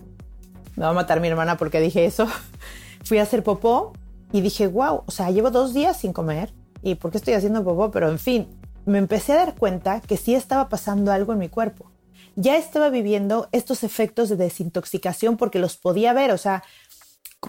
me 0.76 0.84
va 0.84 0.90
a 0.90 0.94
matar 0.94 1.20
mi 1.20 1.28
hermana 1.28 1.58
porque 1.58 1.80
dije 1.80 2.06
eso, 2.06 2.28
fui 3.04 3.20
a 3.20 3.24
hacer 3.24 3.44
popó 3.44 3.94
y 4.32 4.42
dije, 4.42 4.68
wow, 4.68 5.04
o 5.06 5.12
sea, 5.12 5.30
llevo 5.32 5.52
dos 5.52 5.74
días 5.74 5.98
sin 5.98 6.14
comer 6.14 6.54
y 6.82 6.96
¿por 6.96 7.12
qué 7.12 7.18
estoy 7.18 7.34
haciendo 7.34 7.64
popó? 7.64 7.92
Pero 7.92 8.10
en 8.10 8.20
fin, 8.20 8.48
me 8.86 8.98
empecé 8.98 9.34
a 9.34 9.38
dar 9.38 9.56
cuenta 9.56 10.02
que 10.02 10.18
sí 10.18 10.34
estaba 10.34 10.70
pasando 10.70 11.12
algo 11.12 11.34
en 11.34 11.40
mi 11.40 11.50
cuerpo. 11.50 11.92
Ya 12.36 12.56
estaba 12.56 12.90
viviendo 12.90 13.50
estos 13.52 13.84
efectos 13.84 14.30
de 14.30 14.36
desintoxicación 14.36 15.38
porque 15.38 15.58
los 15.60 15.76
podía 15.76 16.14
ver, 16.14 16.32
o 16.32 16.38
sea, 16.38 16.64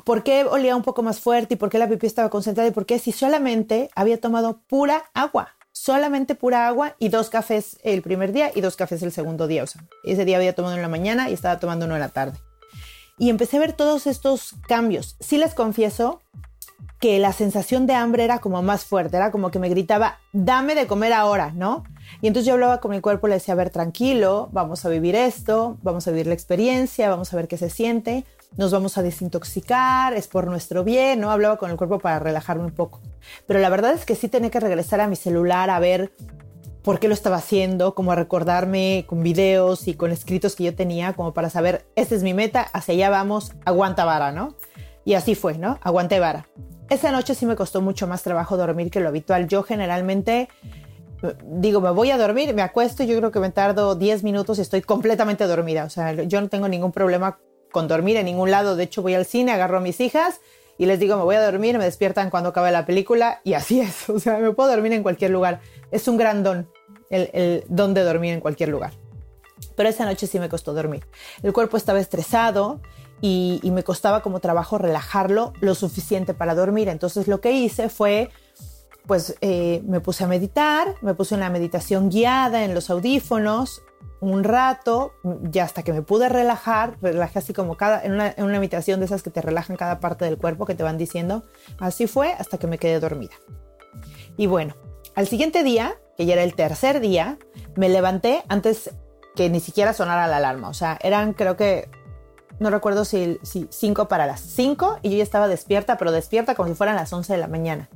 ¿por 0.04 0.22
qué 0.22 0.44
olía 0.44 0.76
un 0.76 0.82
poco 0.82 1.02
más 1.02 1.20
fuerte 1.20 1.54
y 1.54 1.56
por 1.56 1.70
qué 1.70 1.78
la 1.78 1.88
pipí 1.88 2.06
estaba 2.06 2.30
concentrada 2.30 2.68
y 2.68 2.72
por 2.72 2.86
qué 2.86 2.98
si 2.98 3.12
solamente 3.12 3.90
había 3.94 4.20
tomado 4.20 4.62
pura 4.66 5.04
agua? 5.14 5.54
solamente 5.78 6.34
pura 6.34 6.66
agua 6.66 6.96
y 6.98 7.08
dos 7.08 7.30
cafés 7.30 7.78
el 7.84 8.02
primer 8.02 8.32
día 8.32 8.50
y 8.54 8.60
dos 8.60 8.74
cafés 8.74 9.02
el 9.02 9.12
segundo 9.12 9.46
día. 9.46 9.62
O 9.62 9.66
ese 10.04 10.24
día 10.24 10.36
había 10.36 10.54
tomado 10.54 10.74
en 10.74 10.82
la 10.82 10.88
mañana 10.88 11.30
y 11.30 11.32
estaba 11.32 11.60
tomando 11.60 11.86
uno 11.86 11.94
en 11.94 12.00
la 12.00 12.08
tarde. 12.08 12.38
Y 13.16 13.30
empecé 13.30 13.56
a 13.56 13.60
ver 13.60 13.72
todos 13.72 14.06
estos 14.06 14.56
cambios. 14.66 15.16
Sí 15.20 15.38
les 15.38 15.54
confieso 15.54 16.20
que 17.00 17.18
la 17.20 17.32
sensación 17.32 17.86
de 17.86 17.94
hambre 17.94 18.24
era 18.24 18.40
como 18.40 18.60
más 18.60 18.84
fuerte, 18.84 19.16
era 19.16 19.30
como 19.30 19.50
que 19.50 19.60
me 19.60 19.68
gritaba, 19.68 20.18
dame 20.32 20.74
de 20.74 20.88
comer 20.88 21.12
ahora, 21.12 21.52
¿no? 21.54 21.84
Y 22.20 22.26
entonces 22.26 22.46
yo 22.46 22.54
hablaba 22.54 22.80
con 22.80 22.90
mi 22.90 23.00
cuerpo, 23.00 23.28
le 23.28 23.34
decía, 23.34 23.54
a 23.54 23.56
ver, 23.56 23.70
tranquilo, 23.70 24.48
vamos 24.52 24.84
a 24.84 24.88
vivir 24.88 25.14
esto, 25.14 25.78
vamos 25.82 26.08
a 26.08 26.10
vivir 26.10 26.26
la 26.26 26.34
experiencia, 26.34 27.08
vamos 27.08 27.32
a 27.32 27.36
ver 27.36 27.46
qué 27.46 27.56
se 27.56 27.70
siente, 27.70 28.24
nos 28.56 28.72
vamos 28.72 28.98
a 28.98 29.02
desintoxicar, 29.02 30.14
es 30.14 30.26
por 30.28 30.46
nuestro 30.46 30.84
bien, 30.84 31.20
¿no? 31.20 31.30
Hablaba 31.30 31.58
con 31.58 31.70
el 31.70 31.76
cuerpo 31.76 31.98
para 31.98 32.18
relajarme 32.18 32.64
un 32.64 32.72
poco. 32.72 33.00
Pero 33.46 33.60
la 33.60 33.68
verdad 33.68 33.92
es 33.92 34.04
que 34.04 34.14
sí 34.14 34.28
tenía 34.28 34.50
que 34.50 34.60
regresar 34.60 35.00
a 35.00 35.08
mi 35.08 35.16
celular 35.16 35.70
a 35.70 35.78
ver 35.78 36.12
por 36.82 37.00
qué 37.00 37.08
lo 37.08 37.14
estaba 37.14 37.36
haciendo, 37.36 37.94
como 37.94 38.12
a 38.12 38.16
recordarme 38.16 39.04
con 39.06 39.22
videos 39.22 39.88
y 39.88 39.94
con 39.94 40.10
escritos 40.10 40.56
que 40.56 40.64
yo 40.64 40.74
tenía, 40.74 41.12
como 41.12 41.34
para 41.34 41.50
saber, 41.50 41.86
esta 41.96 42.14
es 42.14 42.22
mi 42.22 42.34
meta, 42.34 42.62
hacia 42.62 42.94
allá 42.94 43.10
vamos, 43.10 43.52
aguanta 43.64 44.04
vara, 44.04 44.32
¿no? 44.32 44.54
Y 45.04 45.14
así 45.14 45.34
fue, 45.34 45.58
¿no? 45.58 45.78
Aguanté 45.82 46.18
vara. 46.18 46.48
Esa 46.88 47.12
noche 47.12 47.34
sí 47.34 47.44
me 47.44 47.56
costó 47.56 47.82
mucho 47.82 48.06
más 48.06 48.22
trabajo 48.22 48.56
dormir 48.56 48.90
que 48.90 49.00
lo 49.00 49.08
habitual. 49.08 49.46
Yo 49.48 49.62
generalmente 49.62 50.48
digo, 51.44 51.80
me 51.80 51.90
voy 51.90 52.10
a 52.10 52.18
dormir, 52.18 52.54
me 52.54 52.62
acuesto, 52.62 53.04
yo 53.04 53.16
creo 53.18 53.30
que 53.30 53.40
me 53.40 53.50
tardo 53.50 53.94
10 53.94 54.22
minutos 54.22 54.58
y 54.58 54.62
estoy 54.62 54.82
completamente 54.82 55.46
dormida. 55.46 55.84
O 55.84 55.90
sea, 55.90 56.12
yo 56.12 56.40
no 56.40 56.48
tengo 56.48 56.68
ningún 56.68 56.92
problema 56.92 57.38
con 57.70 57.88
dormir 57.88 58.16
en 58.16 58.26
ningún 58.26 58.50
lado. 58.50 58.76
De 58.76 58.84
hecho, 58.84 59.02
voy 59.02 59.14
al 59.14 59.26
cine, 59.26 59.52
agarro 59.52 59.78
a 59.78 59.80
mis 59.80 60.00
hijas 60.00 60.40
y 60.78 60.86
les 60.86 61.00
digo, 61.00 61.16
me 61.16 61.24
voy 61.24 61.34
a 61.34 61.42
dormir, 61.42 61.76
me 61.76 61.84
despiertan 61.84 62.30
cuando 62.30 62.50
acabe 62.50 62.70
la 62.70 62.86
película 62.86 63.40
y 63.44 63.54
así 63.54 63.80
es. 63.82 64.08
O 64.08 64.18
sea, 64.20 64.38
me 64.38 64.52
puedo 64.52 64.70
dormir 64.70 64.92
en 64.92 65.02
cualquier 65.02 65.32
lugar. 65.32 65.60
Es 65.90 66.08
un 66.08 66.16
gran 66.16 66.42
don, 66.42 66.70
el, 67.10 67.64
don 67.68 67.94
de 67.94 68.04
dormir 68.04 68.32
en 68.32 68.40
cualquier 68.40 68.68
lugar. 68.68 68.92
Pero 69.74 69.88
esa 69.88 70.04
noche 70.04 70.28
sí 70.28 70.38
me 70.38 70.48
costó 70.48 70.72
dormir. 70.72 71.06
El 71.42 71.52
cuerpo 71.52 71.76
estaba 71.76 71.98
estresado 71.98 72.80
y, 73.20 73.60
me 73.64 73.82
costaba 73.82 74.22
como 74.22 74.38
trabajo 74.38 74.78
relajarlo 74.78 75.52
lo 75.60 75.74
suficiente 75.74 76.32
para 76.32 76.54
dormir. 76.54 76.88
Entonces 76.88 77.26
lo 77.26 77.40
que 77.40 77.50
hice 77.50 77.88
fue, 77.88 78.30
pues 79.06 79.36
eh, 79.40 79.82
me 79.84 79.98
puse 80.00 80.22
a 80.22 80.28
meditar, 80.28 80.94
me 81.00 81.14
puse 81.14 81.34
una 81.34 81.50
meditación 81.50 82.08
guiada 82.08 82.64
en 82.64 82.72
los 82.72 82.88
audífonos, 82.88 83.82
un 84.20 84.44
rato, 84.44 85.12
ya 85.42 85.64
hasta 85.64 85.82
que 85.82 85.92
me 85.92 86.02
pude 86.02 86.28
relajar, 86.28 86.96
relajé 87.00 87.38
así 87.38 87.52
como 87.52 87.76
cada, 87.76 88.02
en 88.02 88.12
una, 88.12 88.34
en 88.36 88.44
una 88.44 88.58
meditación 88.58 89.00
de 89.00 89.06
esas 89.06 89.22
que 89.22 89.30
te 89.30 89.42
relajan 89.42 89.76
cada 89.76 90.00
parte 90.00 90.24
del 90.24 90.38
cuerpo, 90.38 90.66
que 90.66 90.74
te 90.74 90.82
van 90.82 90.98
diciendo. 90.98 91.44
Así 91.78 92.06
fue 92.06 92.32
hasta 92.32 92.58
que 92.58 92.66
me 92.66 92.78
quedé 92.78 92.98
dormida. 93.00 93.34
Y 94.36 94.46
bueno, 94.46 94.74
al 95.14 95.26
siguiente 95.26 95.62
día, 95.62 95.94
que 96.16 96.26
ya 96.26 96.34
era 96.34 96.42
el 96.42 96.54
tercer 96.54 97.00
día, 97.00 97.38
me 97.76 97.88
levanté 97.88 98.42
antes 98.48 98.90
que 99.36 99.48
ni 99.50 99.60
siquiera 99.60 99.92
sonara 99.92 100.26
la 100.26 100.38
alarma. 100.38 100.68
O 100.68 100.74
sea, 100.74 100.98
eran 101.02 101.32
creo 101.32 101.56
que, 101.56 101.88
no 102.58 102.70
recuerdo 102.70 103.04
si, 103.04 103.38
si 103.42 103.68
cinco 103.70 104.08
para 104.08 104.26
las 104.26 104.40
cinco 104.40 104.98
y 105.02 105.10
yo 105.10 105.18
ya 105.18 105.22
estaba 105.22 105.46
despierta, 105.46 105.96
pero 105.96 106.10
despierta 106.10 106.54
como 106.54 106.68
si 106.68 106.74
fueran 106.74 106.96
las 106.96 107.12
once 107.12 107.32
de 107.32 107.38
la 107.38 107.46
mañana. 107.46 107.88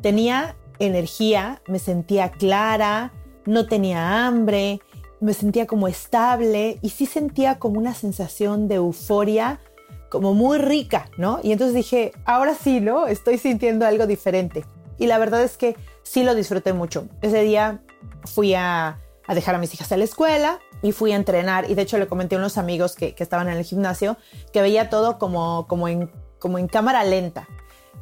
Tenía 0.00 0.56
energía, 0.78 1.62
me 1.66 1.78
sentía 1.78 2.30
clara, 2.30 3.12
no 3.46 3.66
tenía 3.66 4.26
hambre, 4.26 4.80
me 5.20 5.34
sentía 5.34 5.66
como 5.66 5.88
estable 5.88 6.78
y 6.82 6.90
sí 6.90 7.06
sentía 7.06 7.58
como 7.58 7.78
una 7.78 7.94
sensación 7.94 8.68
de 8.68 8.76
euforia 8.76 9.60
como 10.08 10.34
muy 10.34 10.58
rica, 10.58 11.10
¿no? 11.16 11.40
Y 11.42 11.52
entonces 11.52 11.74
dije, 11.74 12.12
ahora 12.24 12.54
sí, 12.54 12.80
¿no? 12.80 13.06
Estoy 13.06 13.38
sintiendo 13.38 13.86
algo 13.86 14.06
diferente. 14.06 14.64
Y 14.96 15.06
la 15.06 15.18
verdad 15.18 15.42
es 15.42 15.56
que 15.56 15.76
sí 16.02 16.24
lo 16.24 16.34
disfruté 16.34 16.72
mucho. 16.72 17.06
Ese 17.20 17.42
día 17.42 17.82
fui 18.24 18.54
a, 18.54 19.00
dejar 19.28 19.54
a 19.54 19.58
mis 19.58 19.74
hijas 19.74 19.92
a 19.92 19.96
la 19.96 20.04
escuela 20.04 20.60
y 20.82 20.92
fui 20.92 21.12
a 21.12 21.16
entrenar. 21.16 21.70
Y 21.70 21.74
de 21.74 21.82
hecho 21.82 21.98
le 21.98 22.06
comenté 22.06 22.36
a 22.36 22.38
unos 22.38 22.56
amigos 22.56 22.94
que, 22.94 23.14
que 23.14 23.22
estaban 23.22 23.48
en 23.48 23.58
el 23.58 23.64
gimnasio 23.64 24.16
que 24.52 24.62
veía 24.62 24.88
todo 24.88 25.18
como, 25.18 25.66
como, 25.68 25.88
en, 25.88 26.10
como 26.38 26.58
en 26.58 26.68
cámara 26.68 27.04
lenta, 27.04 27.46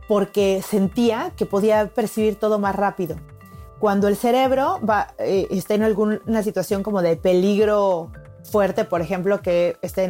porque 0.07 0.63
sentía 0.67 1.33
que 1.37 1.45
podía 1.45 1.89
percibir 1.89 2.37
todo 2.37 2.59
más 2.59 2.77
rápido 2.77 3.17
cuando 3.79 4.09
el 4.09 4.17
cerebro 4.17 4.81
va, 4.89 5.15
eh, 5.19 5.47
está 5.51 5.75
en 5.75 5.83
alguna 5.83 6.43
situación 6.43 6.83
como 6.83 7.03
de 7.03 7.17
peligro 7.17 8.11
fuerte, 8.47 8.85
por 8.85 9.01
ejemplo, 9.01 9.43
que 9.43 9.77
esté 9.83 10.09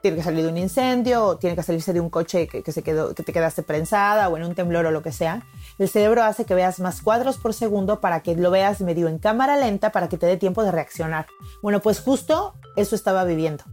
tiene 0.00 0.16
que 0.16 0.22
salir 0.22 0.42
de 0.44 0.50
un 0.50 0.58
incendio 0.58 1.24
o 1.24 1.36
tiene 1.36 1.54
que 1.54 1.62
salirse 1.62 1.92
de 1.92 2.00
un 2.00 2.10
coche 2.10 2.48
que, 2.48 2.72
se 2.72 2.82
quedó, 2.82 3.14
que 3.14 3.22
te 3.22 3.32
quedaste 3.32 3.62
prensada 3.62 4.28
o 4.28 4.36
en 4.36 4.44
un 4.44 4.54
temblor 4.54 4.86
o 4.86 4.90
lo 4.90 5.02
que 5.02 5.12
sea, 5.12 5.42
el 5.78 5.88
cerebro 5.88 6.22
hace 6.22 6.44
que 6.44 6.54
veas 6.54 6.80
más 6.80 7.02
cuadros 7.02 7.36
por 7.36 7.54
segundo 7.54 8.00
para 8.00 8.22
que 8.22 8.34
lo 8.34 8.50
veas 8.50 8.80
medio 8.80 9.08
en 9.08 9.18
cámara 9.18 9.56
lenta 9.56 9.92
para 9.92 10.08
que 10.08 10.18
te 10.18 10.26
dé 10.26 10.36
tiempo 10.36 10.64
de 10.64 10.72
reaccionar. 10.72 11.26
Bueno, 11.62 11.80
pues 11.80 12.00
justo 12.00 12.54
eso 12.76 12.94
estaba 12.94 13.24
viviendo. 13.24 13.64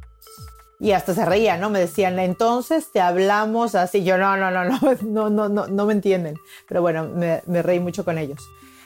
Y 0.80 0.94
hasta 0.94 1.14
se 1.14 1.26
reía, 1.26 1.58
¿no? 1.58 1.70
Me 1.70 1.80
decían, 1.80 2.18
entonces 2.18 2.92
te 2.92 3.00
hablamos 3.02 3.76
así. 3.76 4.04
Yo, 4.04 4.18
no, 4.18 4.36
no, 4.36 4.50
no, 4.50 4.66
no, 4.66 4.80
no, 5.04 5.30
no, 5.30 5.48
no, 5.48 5.68
no 5.68 5.86
me 5.86 5.94
entienden. 5.94 6.38
Pero 6.68 6.82
bueno, 6.82 7.08
me 7.08 7.62
reí 7.62 7.80
mucho 7.80 8.04
con 8.04 8.18
ellos. 8.18 8.40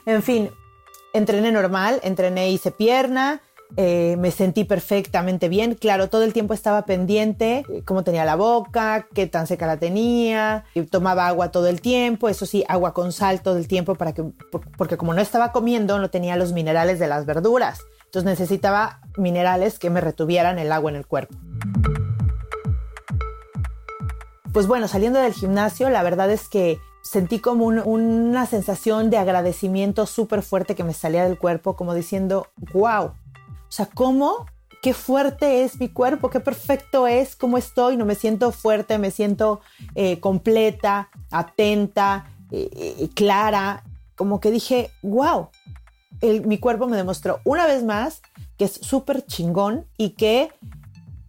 En 0.05 0.21
fin, 0.21 0.51
entrené 1.13 1.51
normal, 1.51 1.99
entrené, 2.03 2.51
hice 2.51 2.71
pierna, 2.71 3.41
eh, 3.77 4.15
me 4.19 4.31
sentí 4.31 4.63
perfectamente 4.63 5.49
bien. 5.49 5.75
Claro, 5.75 6.09
todo 6.09 6.23
el 6.23 6.33
tiempo 6.33 6.53
estaba 6.53 6.85
pendiente, 6.85 7.65
eh, 7.67 7.81
cómo 7.83 8.03
tenía 8.03 8.23
la 8.23 8.35
boca, 8.35 9.07
qué 9.13 9.27
tan 9.27 9.47
seca 9.47 9.65
la 9.65 9.77
tenía, 9.77 10.65
tomaba 10.91 11.27
agua 11.27 11.51
todo 11.51 11.67
el 11.67 11.81
tiempo, 11.81 12.29
eso 12.29 12.45
sí, 12.45 12.63
agua 12.67 12.93
con 12.93 13.11
sal 13.11 13.41
todo 13.41 13.57
el 13.57 13.67
tiempo 13.67 13.95
para 13.95 14.13
que, 14.13 14.23
porque 14.77 14.97
como 14.97 15.13
no 15.13 15.21
estaba 15.21 15.51
comiendo, 15.51 15.99
no 15.99 16.09
tenía 16.09 16.35
los 16.37 16.53
minerales 16.53 16.99
de 16.99 17.07
las 17.07 17.25
verduras. 17.25 17.79
Entonces 18.05 18.29
necesitaba 18.29 19.01
minerales 19.17 19.79
que 19.79 19.89
me 19.89 19.99
retuvieran 19.99 20.59
el 20.59 20.71
agua 20.71 20.91
en 20.91 20.97
el 20.97 21.07
cuerpo. 21.07 21.35
Pues 24.53 24.67
bueno, 24.67 24.87
saliendo 24.87 25.19
del 25.19 25.33
gimnasio, 25.33 25.89
la 25.89 26.01
verdad 26.01 26.31
es 26.31 26.47
que 26.47 26.79
sentí 27.05 27.37
como 27.39 27.65
una 27.67 28.47
sensación 28.47 29.11
de 29.11 29.17
agradecimiento 29.17 30.07
súper 30.07 30.41
fuerte 30.41 30.73
que 30.73 30.83
me 30.83 30.93
salía 30.93 31.23
del 31.23 31.37
cuerpo, 31.37 31.75
como 31.75 31.93
diciendo, 31.93 32.47
wow, 32.73 33.05
o 33.05 33.13
sea, 33.69 33.85
¿cómo? 33.85 34.47
Qué 34.81 34.95
fuerte 34.95 35.63
es 35.63 35.79
mi 35.79 35.87
cuerpo, 35.87 36.31
qué 36.31 36.39
perfecto 36.39 37.05
es, 37.05 37.35
cómo 37.35 37.59
estoy, 37.59 37.95
no 37.95 38.05
me 38.05 38.15
siento 38.15 38.51
fuerte, 38.51 38.97
me 38.97 39.11
siento 39.11 39.61
eh, 39.93 40.19
completa, 40.19 41.09
atenta, 41.29 42.31
eh, 42.51 42.69
eh, 42.73 43.09
clara, 43.13 43.83
como 44.15 44.39
que 44.39 44.49
dije, 44.49 44.89
wow, 45.03 45.49
mi 46.43 46.57
cuerpo 46.57 46.87
me 46.87 46.97
demostró 46.97 47.39
una 47.43 47.67
vez 47.67 47.83
más 47.83 48.23
que 48.57 48.65
es 48.65 48.73
súper 48.81 49.23
chingón 49.27 49.85
y 49.95 50.11
que, 50.11 50.51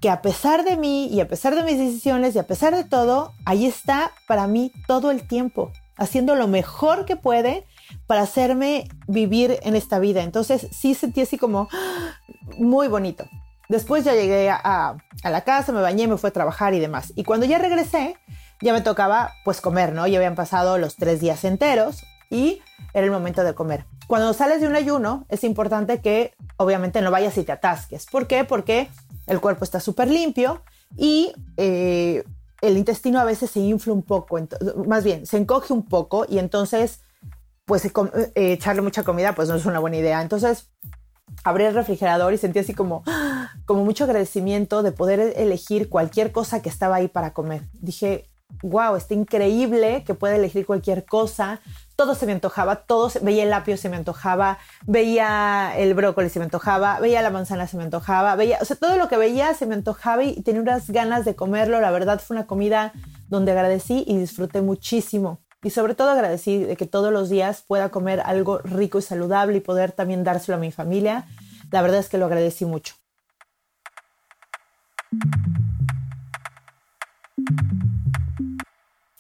que 0.01 0.11
a 0.11 0.23
pesar 0.23 0.65
de 0.65 0.77
mí 0.77 1.07
y 1.07 1.21
a 1.21 1.29
pesar 1.29 1.55
de 1.55 1.63
mis 1.63 1.79
decisiones 1.79 2.35
y 2.35 2.39
a 2.39 2.47
pesar 2.47 2.75
de 2.75 2.85
todo, 2.85 3.33
ahí 3.45 3.67
está 3.67 4.13
para 4.27 4.47
mí 4.47 4.73
todo 4.87 5.11
el 5.11 5.27
tiempo, 5.27 5.73
haciendo 5.97 6.35
lo 6.35 6.49
mejor 6.49 7.07
que 7.07 7.17
puede 7.17 7.67
para 8.07 8.23
hacerme 8.23 8.89
vivir 9.07 9.59
en 9.63 9.75
esta 9.75 9.99
vida. 9.99 10.23
Entonces 10.23 10.69
sí 10.73 10.95
sentí 10.95 11.23
así 11.23 11.39
como 11.39 11.69
muy 12.59 12.89
bonito. 12.89 13.25
Después 13.69 14.05
ya 14.05 14.15
llegué 14.15 14.49
a, 14.51 14.97
la 15.25 15.41
casa, 15.43 15.73
me 15.73 15.81
bañé, 15.81 16.07
me 16.07 16.17
fui 16.19 16.29
a 16.29 16.33
trabajar 16.33 16.75
y 16.75 16.79
demás. 16.79 17.13
Y 17.17 17.25
cuando 17.25 17.47
ya 17.47 17.59
regresé, 17.59 18.17
ya 18.63 18.73
me 18.73 18.81
tocaba 18.81 19.33
pues 19.45 19.61
comer, 19.61 19.93
¿no? 19.93 20.07
Ya 20.07 20.19
habían 20.19 20.37
pasado 20.37 20.79
los 20.79 20.97
tres 20.97 21.21
días 21.21 21.45
enteros 21.45 22.05
y 22.31 22.61
era 22.95 23.05
el 23.05 23.11
momento 23.11 23.43
de 23.43 23.55
comer. 23.55 23.85
Cuando 24.07 24.33
sales 24.35 24.61
de 24.61 24.69
un 24.69 24.77
ayuno 24.77 25.27
es 25.29 25.43
importante 25.43 26.01
que 26.01 26.35
obviamente 26.59 27.01
no 27.01 27.11
vayas 27.11 27.37
y 27.39 27.45
te 27.45 27.53
atasques. 27.53 28.07
¿Por 28.07 28.29
qué? 28.29 28.45
Porque 28.45 28.89
el 29.27 29.41
cuerpo 29.41 29.65
está 29.65 29.81
súper 29.81 30.09
limpio 30.09 30.63
y 30.97 31.33
eh, 31.57 32.25
el 32.63 32.77
intestino 32.77 33.21
a 33.21 33.25
veces 33.25 33.51
se 33.51 33.61
infla 33.61 33.93
un 33.93 34.03
poco, 34.03 34.39
más 34.87 35.05
bien 35.05 35.27
se 35.27 35.37
encoge 35.37 35.73
un 35.73 35.85
poco 35.85 36.27
y 36.29 36.39
entonces 36.39 37.01
pues 37.65 37.85
eh, 37.85 37.93
echarle 38.35 38.81
mucha 38.81 39.03
comida 39.03 39.35
pues 39.35 39.49
no 39.49 39.57
es 39.57 39.67
una 39.67 39.81
buena 39.81 39.97
idea. 39.97 40.23
Entonces 40.23 40.71
abrí 41.45 41.65
el 41.65 41.75
refrigerador 41.75 42.33
y 42.33 42.39
sentí 42.39 42.61
así 42.61 42.75
como, 42.75 43.03
como 43.67 43.85
mucho 43.85 44.05
agradecimiento 44.05 44.83
de 44.83 44.93
poder 44.93 45.35
elegir 45.37 45.89
cualquier 45.89 46.33
cosa 46.33 46.63
que 46.63 46.69
estaba 46.69 46.97
ahí 46.97 47.09
para 47.09 47.33
comer. 47.33 47.63
Dije, 47.75 48.31
wow, 48.63 48.97
está 48.97 49.15
increíble 49.15 50.05
que 50.05 50.15
pueda 50.15 50.37
elegir 50.37 50.65
cualquier 50.65 51.05
cosa. 51.05 51.61
Todo 51.97 52.15
se 52.15 52.27
me 52.27 52.33
antojaba, 52.33 52.77
todo 52.77 53.11
veía 53.23 53.45
el 53.45 53.53
apio, 53.53 53.77
se 53.77 53.89
me 53.89 53.97
antojaba, 53.97 54.59
veía 54.87 55.73
el 55.77 55.95
brócoli, 55.95 56.29
se 56.29 56.39
me 56.39 56.45
antojaba, 56.45 57.01
veía 57.01 57.23
la 57.23 57.31
manzana, 57.31 57.67
se 57.67 57.77
me 57.79 57.85
antojaba, 57.85 58.37
veía, 58.37 58.59
o 58.61 58.65
sea, 58.65 58.77
todo 58.77 58.97
lo 58.99 59.09
que 59.09 59.17
veía 59.17 59.55
se 59.55 59.65
me 59.67 59.75
antojaba 59.75 60.23
y 60.23 60.43
tenía 60.43 60.61
unas 60.61 60.91
ganas 60.91 61.25
de 61.25 61.35
comerlo. 61.35 61.81
La 61.81 61.91
verdad 61.91 62.21
fue 62.21 62.37
una 62.37 62.47
comida 62.47 62.93
donde 63.29 63.53
agradecí 63.53 64.05
y 64.07 64.19
disfruté 64.19 64.61
muchísimo. 64.61 65.41
Y 65.63 65.71
sobre 65.71 65.95
todo 65.95 66.11
agradecí 66.11 66.59
de 66.59 66.77
que 66.77 66.87
todos 66.87 67.13
los 67.13 67.29
días 67.29 67.65
pueda 67.67 67.89
comer 67.89 68.21
algo 68.21 68.59
rico 68.59 68.99
y 68.99 69.03
saludable 69.03 69.57
y 69.57 69.61
poder 69.61 69.91
también 69.93 70.23
dárselo 70.23 70.59
a 70.59 70.61
mi 70.61 70.71
familia. 70.71 71.25
La 71.73 71.83
verdad 71.83 71.99
es 71.99 72.09
que 72.09 72.19
lo 72.19 72.27
agradecí 72.27 72.65
mucho. 72.67 72.95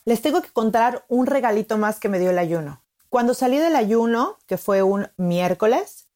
Les 0.06 0.22
tengo 0.22 0.40
que 0.40 0.52
contar 0.52 1.04
un 1.08 1.26
regalito 1.26 1.78
más 1.78 1.98
que 1.98 2.08
me 2.08 2.20
dio 2.20 2.30
el 2.30 2.38
ayuno. 2.38 2.84
Cuando 3.08 3.34
salí 3.34 3.58
del 3.58 3.74
ayuno, 3.74 4.38
que 4.46 4.56
fue 4.56 4.84
un 4.84 5.08
miércoles, 5.16 6.06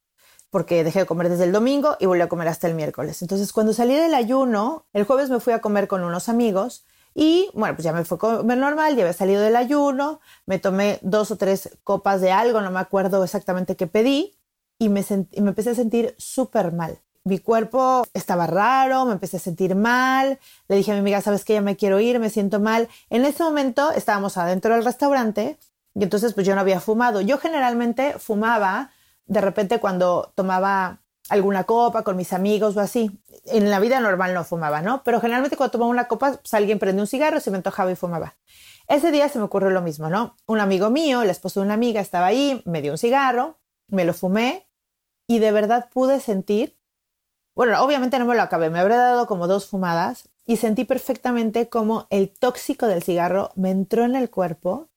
porque 0.49 0.85
dejé 0.85 1.01
de 1.01 1.07
comer 1.07 1.29
desde 1.29 1.43
el 1.43 1.51
domingo 1.51 1.97
y 1.99 2.07
volví 2.07 2.23
a 2.23 2.29
comer 2.29 2.47
hasta 2.47 2.69
el 2.69 2.77
miércoles. 2.77 3.21
Entonces, 3.21 3.53
cuando 3.53 3.73
salí 3.73 3.97
del 3.97 4.15
ayuno, 4.15 4.87
el 4.93 5.03
jueves 5.03 5.29
me 5.29 5.41
fui 5.41 5.55
a 5.55 5.61
comer 5.61 5.89
con 5.89 6.05
unos 6.05 6.29
amigos 6.29 6.87
y 7.15 7.51
bueno, 7.53 7.75
pues 7.75 7.85
ya 7.85 7.93
me 7.93 8.05
fue 8.05 8.17
comer 8.17 8.59
normal, 8.59 8.95
ya 8.95 9.03
había 9.03 9.13
salido 9.13 9.43
del 9.43 9.57
ayuno, 9.57 10.21
me 10.47 10.61
tomé 10.61 11.01
dos 11.03 11.33
o 11.33 11.37
tres 11.37 11.77
copas 11.83 12.21
de 12.21 12.31
algo, 12.31 12.61
no 12.61 12.71
me 12.71 12.79
acuerdo 12.79 13.25
exactamente 13.25 13.75
qué 13.75 13.89
pedí, 13.89 14.39
y 14.79 14.89
me, 14.89 15.05
me 15.09 15.49
empecé 15.49 15.71
a 15.71 15.75
sentir 15.75 16.15
súper 16.17 16.73
mal. 16.73 17.01
Mi 17.25 17.39
cuerpo 17.39 18.07
estaba 18.15 18.47
raro, 18.47 19.05
me 19.05 19.13
empecé 19.13 19.37
a 19.37 19.41
sentir 19.41 19.75
mal, 19.75 20.39
le 20.69 20.77
dije 20.77 20.91
a 20.91 20.95
mi 20.95 21.01
amiga, 21.01 21.21
sabes 21.21 21.45
que 21.45 21.55
ya 21.55 21.61
me 21.61 21.77
quiero 21.77 22.01
ir, 22.01 22.19
me 22.19 22.31
siento 22.31 22.61
mal. 22.61 22.89
En 23.11 23.25
ese 23.25 23.43
momento 23.43 23.91
estábamos 23.93 24.37
adentro 24.39 24.75
del 24.75 24.85
restaurante 24.85 25.59
y 25.95 26.03
entonces 26.03 26.33
pues 26.33 26.47
yo 26.47 26.55
no 26.55 26.63
había 26.63 26.81
fumado. 26.81 27.21
Yo 27.21 27.39
generalmente 27.39 28.19
fumaba 28.19 28.91
de 29.27 29.41
repente 29.41 29.81
cuando 29.81 30.33
tomaba 30.35 31.01
alguna 31.29 31.65
copa 31.65 32.03
con 32.03 32.17
mis 32.17 32.33
amigos 32.33 32.77
o 32.77 32.81
así. 32.81 33.21
En 33.47 33.71
la 33.71 33.81
vida 33.81 34.01
normal 34.01 34.35
no 34.35 34.45
fumaba, 34.45 34.83
¿no? 34.83 35.03
Pero 35.05 35.21
generalmente 35.21 35.57
cuando 35.57 35.73
tomaba 35.73 35.91
una 35.91 36.09
copa, 36.09 36.39
pues 36.43 36.55
alguien 36.55 36.79
prendía 36.79 37.03
un 37.03 37.07
cigarro, 37.07 37.39
se 37.41 37.51
me 37.51 37.57
antojaba 37.59 37.93
y 37.93 37.97
fumaba. 37.97 38.37
Ese 38.89 39.13
día 39.13 39.29
se 39.29 39.39
me 39.39 39.45
ocurrió 39.45 39.71
lo 39.71 39.83
mismo, 39.83 40.09
¿no? 40.09 40.37
Un 40.47 40.59
amigo 40.59 40.91
mío, 40.91 41.23
el 41.23 41.31
esposo 41.31 41.61
de 41.61 41.67
una 41.67 41.75
amiga, 41.75 42.01
estaba 42.01 42.27
ahí, 42.27 42.61
me 42.65 42.83
dio 42.83 42.93
un 42.93 42.99
cigarro, 42.99 43.61
me 43.87 44.05
lo 44.05 44.15
fumé 44.15 44.69
y 45.29 45.39
de 45.39 45.53
verdad 45.53 45.89
pude 45.93 46.19
sentir, 46.19 46.77
bueno, 47.55 47.83
obviamente 47.83 48.19
no 48.19 48.25
me 48.25 48.35
lo 48.35 48.43
acabé, 48.43 48.71
me 48.71 48.79
habré 48.79 48.97
dado 48.97 49.27
como 49.27 49.47
dos 49.47 49.67
fumadas 49.67 50.29
y 50.47 50.57
sentí 50.57 50.85
perfectamente 50.85 51.69
como 51.69 52.07
el 52.11 52.31
tóxico 52.31 52.87
del 52.87 53.03
cigarro 53.03 53.51
me 53.55 53.71
entró 53.71 54.05
en 54.05 54.17
el 54.17 54.31
cuerpo 54.31 54.89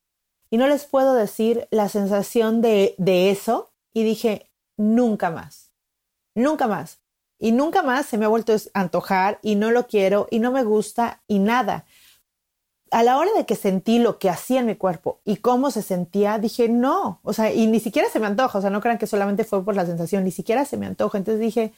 y 0.50 0.58
no 0.58 0.68
les 0.68 0.86
puedo 0.86 1.13
decir 1.13 1.68
la 1.72 1.89
sensación 1.89 2.62
de, 2.62 2.96
de 2.98 3.32
eso 3.32 3.72
y 3.94 4.04
dije, 4.04 4.50
nunca 4.78 5.30
más 5.32 5.74
nunca 6.36 6.68
más. 6.68 7.00
Y 7.39 7.52
nunca 7.52 7.84
más 7.84 8.06
se 8.06 8.18
me 8.18 8.26
ha 8.26 8.30
vuelto 8.30 8.54
a 8.54 8.80
antojar 8.80 9.39
y 9.42 9.56
no 9.56 9.72
lo 9.72 9.88
quiero 9.88 10.28
y 10.32 10.39
no 10.39 10.52
me 10.52 10.63
gusta 10.63 11.22
y 11.28 11.39
nada. 11.39 11.86
A 12.92 13.04
la 13.04 13.18
hora 13.18 13.32
de 13.36 13.46
que 13.46 13.56
sentí 13.56 14.00
lo 14.00 14.20
que 14.20 14.30
hacía 14.30 14.60
en 14.60 14.68
mi 14.68 14.76
cuerpo 14.76 15.20
y 15.26 15.38
cómo 15.38 15.72
se 15.72 15.82
sentía, 15.82 16.38
dije, 16.38 16.70
no, 16.70 17.20
o 17.24 17.34
sea, 17.34 17.52
y 17.52 17.68
ni 17.68 17.80
siquiera 17.80 18.08
se 18.10 18.20
me 18.20 18.28
antoja, 18.28 18.60
o 18.60 18.62
sea, 18.62 18.70
no 18.70 18.82
crean 18.82 19.00
que 19.00 19.08
solamente 19.08 19.44
fue 19.44 19.66
por 19.66 19.76
la 19.76 19.86
sensación, 19.86 20.24
ni 20.24 20.32
siquiera 20.32 20.63
se 20.63 20.78
me 20.78 20.86
antoja. 20.86 21.18
Entonces 21.18 21.42
dije, 21.42 21.74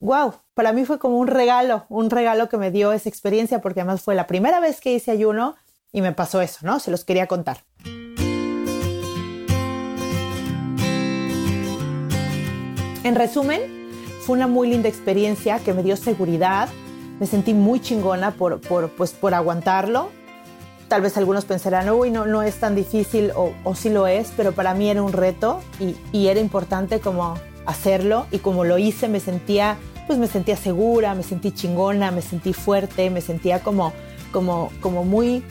wow, 0.00 0.34
para 0.54 0.72
mí 0.72 0.84
fue 0.84 0.98
como 0.98 1.18
un 1.18 1.26
regalo, 1.26 1.86
un 1.88 2.10
regalo 2.10 2.48
que 2.48 2.56
me 2.56 2.70
dio 2.70 2.92
esa 2.92 3.08
experiencia, 3.08 3.60
porque 3.60 3.80
además 3.80 4.02
fue 4.02 4.14
la 4.14 4.26
primera 4.26 4.60
vez 4.60 4.80
que 4.80 4.92
hice 4.92 5.10
ayuno 5.10 5.56
y 5.92 6.02
me 6.02 6.12
pasó 6.12 6.40
eso, 6.40 6.60
¿no? 6.62 6.80
Se 6.80 6.90
los 6.90 7.04
quería 7.04 7.26
contar. 7.26 7.64
En 13.04 13.14
resumen, 13.14 13.60
fue 14.22 14.36
una 14.36 14.48
muy 14.48 14.68
linda 14.68 14.88
experiencia 14.88 15.60
que 15.60 15.72
me 15.72 15.84
dio 15.84 15.96
seguridad. 15.96 16.68
Me 17.20 17.26
sentí 17.26 17.54
muy 17.54 17.80
chingona 17.80 18.32
por, 18.32 18.60
por, 18.60 18.90
pues, 18.90 19.12
por 19.12 19.32
aguantarlo. 19.32 20.10
Tal 20.88 21.02
vez 21.02 21.16
algunos 21.16 21.44
pensarán, 21.44 21.88
uy, 21.90 22.10
no, 22.10 22.26
no 22.26 22.42
es 22.42 22.58
tan 22.58 22.74
difícil 22.74 23.32
o, 23.34 23.52
o 23.64 23.74
sí 23.74 23.90
lo 23.90 24.06
es, 24.06 24.32
pero 24.36 24.52
para 24.52 24.74
mí 24.74 24.90
era 24.90 25.02
un 25.02 25.12
reto 25.12 25.60
y, 25.80 25.96
y 26.12 26.28
era 26.28 26.40
importante 26.40 27.00
como 27.00 27.36
hacerlo 27.66 28.26
y 28.30 28.38
como 28.38 28.64
lo 28.64 28.78
hice 28.78 29.08
me 29.08 29.20
sentía, 29.20 29.76
pues 30.06 30.18
me 30.18 30.26
sentía 30.26 30.56
segura, 30.56 31.14
me 31.14 31.22
sentí 31.22 31.50
chingona, 31.52 32.10
me 32.10 32.22
sentí 32.22 32.52
fuerte, 32.52 33.10
me 33.10 33.20
sentía 33.20 33.60
como, 33.60 33.92
como, 34.32 34.70
como 34.80 35.04
muy, 35.04 35.42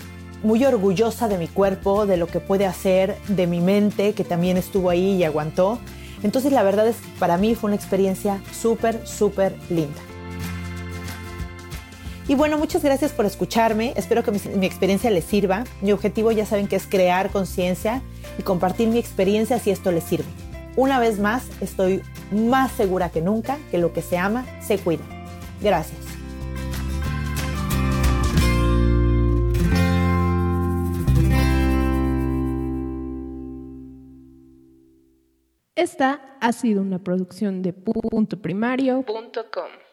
muy 0.43 0.63
orgullosa 0.65 1.27
de 1.27 1.37
mi 1.37 1.47
cuerpo, 1.47 2.05
de 2.05 2.17
lo 2.17 2.27
que 2.27 2.39
puede 2.39 2.65
hacer, 2.65 3.17
de 3.27 3.47
mi 3.47 3.61
mente 3.61 4.13
que 4.13 4.23
también 4.23 4.57
estuvo 4.57 4.89
ahí 4.89 5.15
y 5.15 5.23
aguantó. 5.23 5.79
Entonces 6.23 6.51
la 6.51 6.63
verdad 6.63 6.87
es 6.87 6.97
que 6.97 7.09
para 7.19 7.37
mí 7.37 7.55
fue 7.55 7.67
una 7.67 7.75
experiencia 7.75 8.41
súper, 8.51 9.05
súper 9.05 9.55
linda. 9.69 10.01
Y 12.27 12.33
bueno, 12.33 12.57
muchas 12.57 12.83
gracias 12.83 13.11
por 13.11 13.25
escucharme. 13.25 13.93
Espero 13.95 14.23
que 14.23 14.31
mi, 14.31 14.65
experiencia 14.65 15.11
les 15.11 15.25
sirva. 15.25 15.63
Mi 15.81 15.91
objetivo 15.91 16.31
ya 16.31 16.45
saben 16.45 16.67
que 16.67 16.75
es 16.75 16.87
crear 16.87 17.29
conciencia 17.29 18.01
y 18.39 18.41
compartir 18.41 18.87
mi 18.87 18.97
experiencia 18.97 19.59
si 19.59 19.69
esto 19.69 19.91
les 19.91 20.03
sirve. 20.05 20.44
Una 20.75 20.99
vez 20.99 21.19
más, 21.19 21.49
estoy 21.61 22.01
más 22.31 22.71
segura 22.71 23.09
que 23.09 23.21
nunca 23.21 23.57
que 23.71 23.77
lo 23.77 23.93
que 23.93 24.01
se 24.01 24.17
ama 24.17 24.45
se 24.61 24.77
cuida. 24.77 25.03
Gracias. 25.61 25.99
Esta 35.75 36.37
ha 36.41 36.51
sido 36.51 36.81
una 36.81 37.03
producción 37.03 37.61
de 37.61 37.73
puntoprimario.com. 37.73 39.84